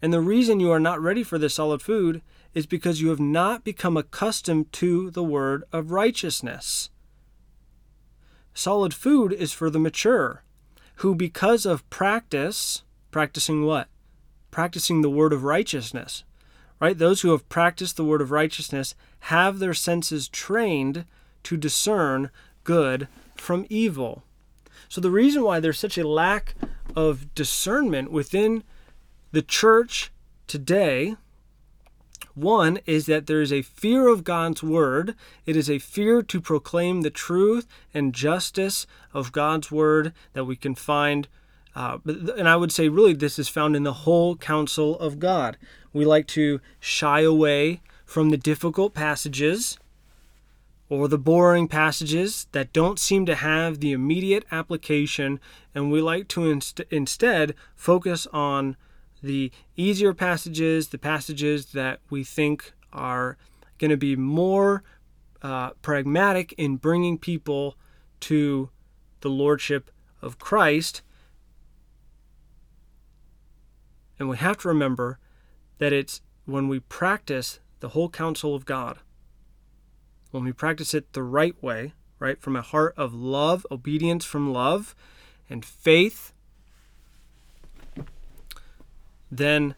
[0.01, 2.21] And the reason you are not ready for this solid food
[2.53, 6.89] is because you have not become accustomed to the word of righteousness.
[8.57, 10.43] Solid food is for the mature,
[10.95, 12.81] who, because of practice,
[13.11, 13.87] practicing what?
[14.57, 16.23] practicing the word of righteousness.
[16.79, 16.97] Right?
[16.97, 21.05] Those who have practiced the word of righteousness have their senses trained
[21.43, 22.31] to discern
[22.63, 24.23] good from evil.
[24.89, 26.55] So the reason why there's such a lack
[26.95, 28.63] of discernment within
[29.31, 30.11] the church
[30.47, 31.15] today
[32.36, 35.15] one is that there is a fear of God's word.
[35.45, 40.55] It is a fear to proclaim the truth and justice of God's word that we
[40.55, 41.28] can find
[41.78, 45.57] uh, and I would say, really, this is found in the whole counsel of God.
[45.93, 49.78] We like to shy away from the difficult passages
[50.89, 55.39] or the boring passages that don't seem to have the immediate application,
[55.76, 58.76] and we like to inst- instead focus on
[59.22, 63.38] the easier passages, the passages that we think are
[63.78, 64.84] going to be more
[65.41, 67.76] uh, pragmatic in bringing people
[68.22, 68.70] to
[69.22, 69.91] the Lordship
[70.22, 71.01] of Christ
[74.20, 75.20] And we have to remember
[75.78, 78.97] that it's when we practice the whole counsel of God,
[80.32, 84.51] when we practice it the right way, right, from a heart of love, obedience from
[84.51, 84.95] love,
[85.49, 86.34] and faith,
[89.32, 89.75] then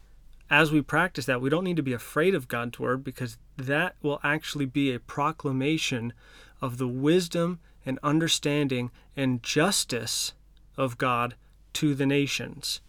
[0.48, 3.94] as we practice that, we don't need to be afraid of God's word because that
[4.02, 6.12] will actually be a proclamation
[6.60, 10.32] of the wisdom and understanding and justice
[10.76, 11.34] of God
[11.74, 12.80] to the nations.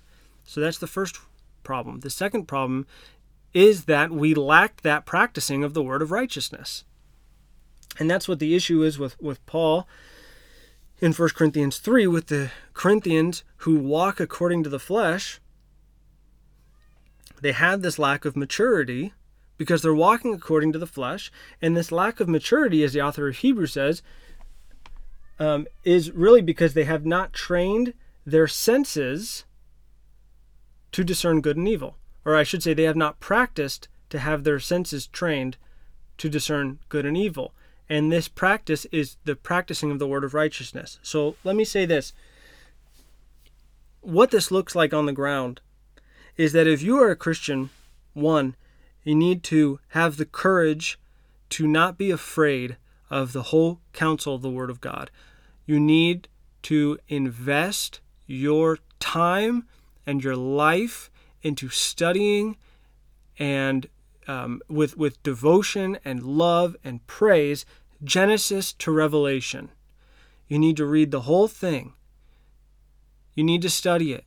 [0.43, 1.19] So that's the first
[1.63, 1.99] problem.
[1.99, 2.87] The second problem
[3.53, 6.83] is that we lack that practicing of the word of righteousness.
[7.99, 9.87] And that's what the issue is with, with Paul
[10.99, 15.40] in 1 Corinthians 3 with the Corinthians who walk according to the flesh.
[17.41, 19.13] They have this lack of maturity
[19.57, 21.31] because they're walking according to the flesh.
[21.61, 24.01] And this lack of maturity, as the author of Hebrews says,
[25.39, 27.93] um, is really because they have not trained
[28.25, 29.45] their senses
[30.91, 31.97] to discern good and evil.
[32.23, 35.57] Or I should say, they have not practiced to have their senses trained
[36.17, 37.53] to discern good and evil.
[37.89, 40.99] And this practice is the practicing of the word of righteousness.
[41.01, 42.13] So let me say this.
[44.01, 45.61] What this looks like on the ground
[46.41, 47.69] is that if you are a Christian,
[48.13, 48.55] one,
[49.03, 50.97] you need to have the courage
[51.49, 52.77] to not be afraid
[53.11, 55.11] of the whole counsel of the Word of God.
[55.67, 56.27] You need
[56.63, 59.67] to invest your time
[60.07, 61.11] and your life
[61.43, 62.57] into studying
[63.37, 63.85] and
[64.27, 67.67] um, with with devotion and love and praise
[68.03, 69.69] Genesis to Revelation.
[70.47, 71.93] You need to read the whole thing.
[73.35, 74.25] You need to study it.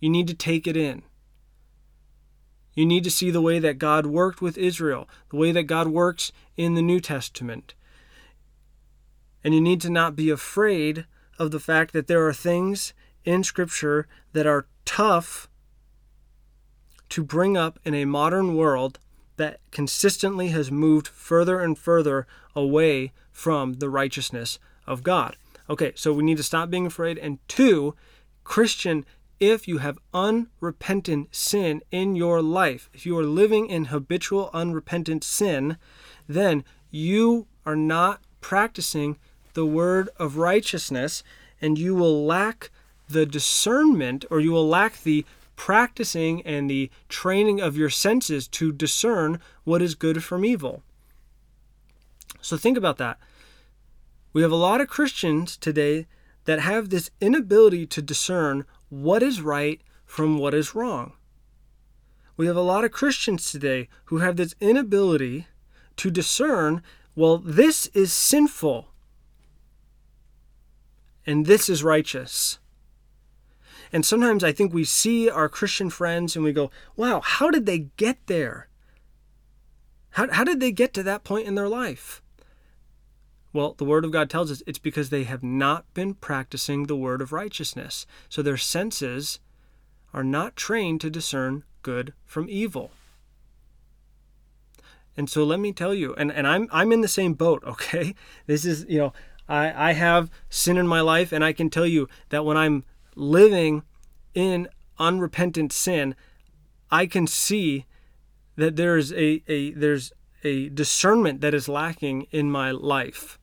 [0.00, 1.02] You need to take it in.
[2.74, 5.88] You need to see the way that God worked with Israel, the way that God
[5.88, 7.74] works in the New Testament.
[9.42, 11.06] And you need to not be afraid
[11.38, 12.94] of the fact that there are things
[13.24, 15.48] in Scripture that are tough
[17.10, 18.98] to bring up in a modern world
[19.36, 25.36] that consistently has moved further and further away from the righteousness of God.
[25.68, 27.18] Okay, so we need to stop being afraid.
[27.18, 27.94] And two,
[28.44, 29.04] Christian,
[29.40, 35.24] if you have unrepentant sin in your life, if you are living in habitual unrepentant
[35.24, 35.76] sin,
[36.28, 39.18] then you are not practicing
[39.54, 41.22] the word of righteousness
[41.60, 42.70] and you will lack
[43.08, 45.24] the discernment or you will lack the
[45.56, 50.82] practicing and the training of your senses to discern what is good from evil.
[52.40, 53.18] So think about that.
[54.32, 56.06] We have a lot of Christians today
[56.44, 61.12] that have this inability to discern what is right from what is wrong.
[62.36, 65.46] We have a lot of Christians today who have this inability
[65.96, 66.82] to discern,
[67.14, 68.88] well, this is sinful
[71.26, 72.58] and this is righteous.
[73.92, 77.66] And sometimes I think we see our Christian friends and we go, wow, how did
[77.66, 78.68] they get there?
[80.10, 82.20] How, how did they get to that point in their life?
[83.54, 86.96] Well, the Word of God tells us it's because they have not been practicing the
[86.96, 88.04] Word of righteousness.
[88.28, 89.38] So their senses
[90.12, 92.90] are not trained to discern good from evil.
[95.16, 98.16] And so let me tell you, and, and I'm I'm in the same boat, okay?
[98.46, 99.12] This is, you know,
[99.48, 102.82] I, I have sin in my life, and I can tell you that when I'm
[103.14, 103.84] living
[104.34, 106.16] in unrepentant sin,
[106.90, 107.86] I can see
[108.56, 113.38] that there's a, a there's a discernment that is lacking in my life.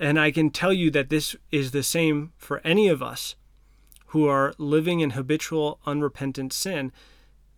[0.00, 3.36] And I can tell you that this is the same for any of us
[4.06, 6.90] who are living in habitual unrepentant sin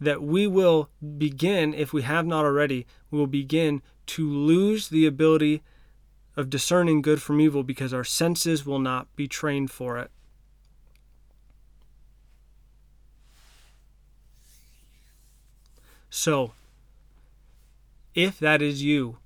[0.01, 5.07] that we will begin if we have not already we will begin to lose the
[5.07, 5.63] ability
[6.37, 10.11] of discerning good from evil because our senses will not be trained for it.
[16.11, 16.53] So,
[18.15, 19.19] if that is you,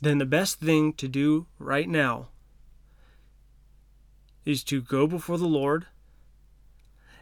[0.00, 2.28] then the best thing to do right now
[4.44, 5.86] is to go before the Lord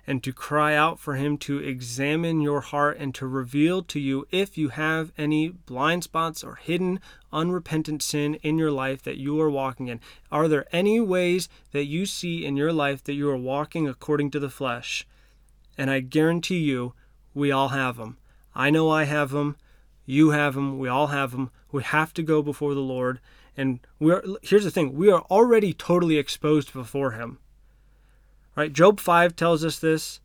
[0.06, 4.26] and to cry out for Him to examine your heart and to reveal to you
[4.30, 6.98] if you have any blind spots or hidden
[7.30, 10.00] unrepentant sin in your life that you are walking in.
[10.32, 14.30] Are there any ways that you see in your life that you are walking according
[14.30, 15.06] to the flesh?
[15.76, 16.94] And I guarantee you,
[17.34, 18.16] we all have them.
[18.54, 19.56] I know I have them.
[20.06, 20.78] You have them.
[20.78, 21.50] We all have them.
[21.70, 23.20] We have to go before the Lord.
[23.56, 27.38] And we're here's the thing: we are already totally exposed before Him.
[28.56, 28.72] Right?
[28.72, 30.20] Job five tells us this.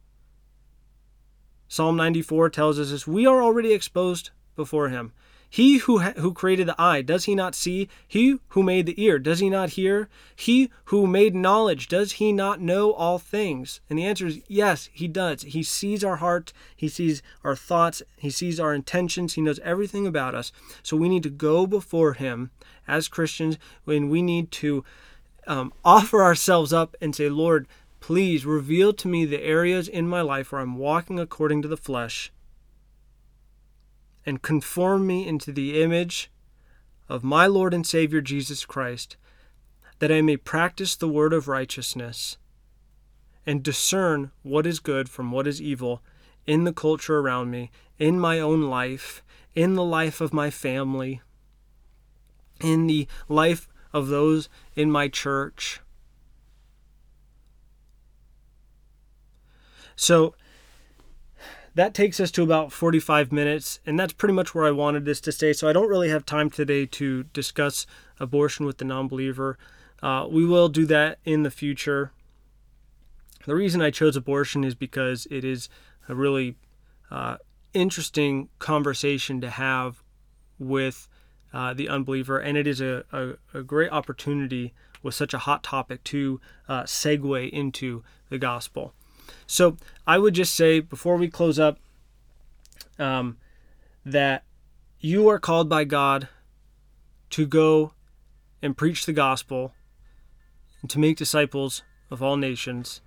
[1.67, 3.07] Psalm 94 tells us this.
[3.07, 5.11] We are already exposed before Him.
[5.53, 7.87] He who, ha- who created the eye, does he not see?
[8.07, 10.09] He who made the ear, does he not hear?
[10.35, 13.79] He who made knowledge, does he not know all things?
[13.87, 15.43] And the answer is yes, he does.
[15.43, 20.07] He sees our heart, he sees our thoughts, he sees our intentions, he knows everything
[20.07, 20.51] about us.
[20.81, 22.49] So we need to go before him
[22.87, 24.83] as Christians when we need to
[25.45, 27.67] um, offer ourselves up and say, Lord,
[27.99, 31.77] please reveal to me the areas in my life where I'm walking according to the
[31.77, 32.31] flesh
[34.26, 36.32] and conform me into the image
[37.09, 39.17] of my Lord and Savior Jesus Christ,
[39.99, 42.38] that I may practice the word of righteousness
[43.45, 46.01] and discern what is good from what is evil
[46.45, 49.24] in the culture around me, in my own life,
[49.55, 51.21] in the life of my family,
[52.59, 55.80] in the life of those in my church.
[59.95, 60.36] So,
[61.76, 65.19] that takes us to about 45 minutes, and that's pretty much where I wanted this
[65.21, 65.53] to stay.
[65.53, 67.88] So I don't really have time today to discuss
[68.19, 69.57] abortion with the non believer.
[70.01, 72.11] Uh, we will do that in the future.
[73.45, 75.67] The reason I chose abortion is because it is
[76.07, 76.55] a really
[77.09, 77.38] uh,
[77.74, 80.03] interesting conversation to have
[80.59, 81.07] with
[81.53, 85.61] uh, the unbeliever, and it is a, a, a, great opportunity with such a hot
[85.61, 88.93] topic to uh, segue into the gospel.
[89.47, 89.77] So
[90.07, 91.79] I would just say before we close up
[92.99, 93.38] um,
[94.05, 94.43] that
[94.99, 96.27] you are called by God
[97.31, 97.93] to go
[98.61, 99.73] and preach the gospel
[100.81, 103.01] and to make disciples of all nations.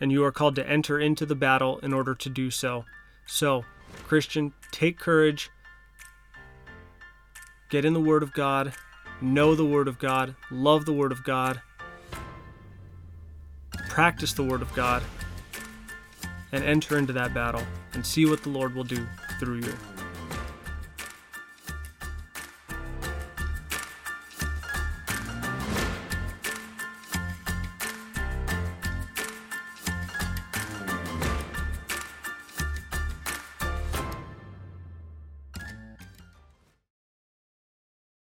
[0.00, 2.84] And you are called to enter into the battle in order to do so.
[3.26, 3.64] So,
[4.04, 5.50] Christian, take courage,
[7.70, 8.74] get in the Word of God,
[9.20, 11.60] know the Word of God, love the Word of God
[13.94, 15.04] practice the Word of God,
[16.50, 19.06] and enter into that battle and see what the Lord will do
[19.38, 19.72] through you.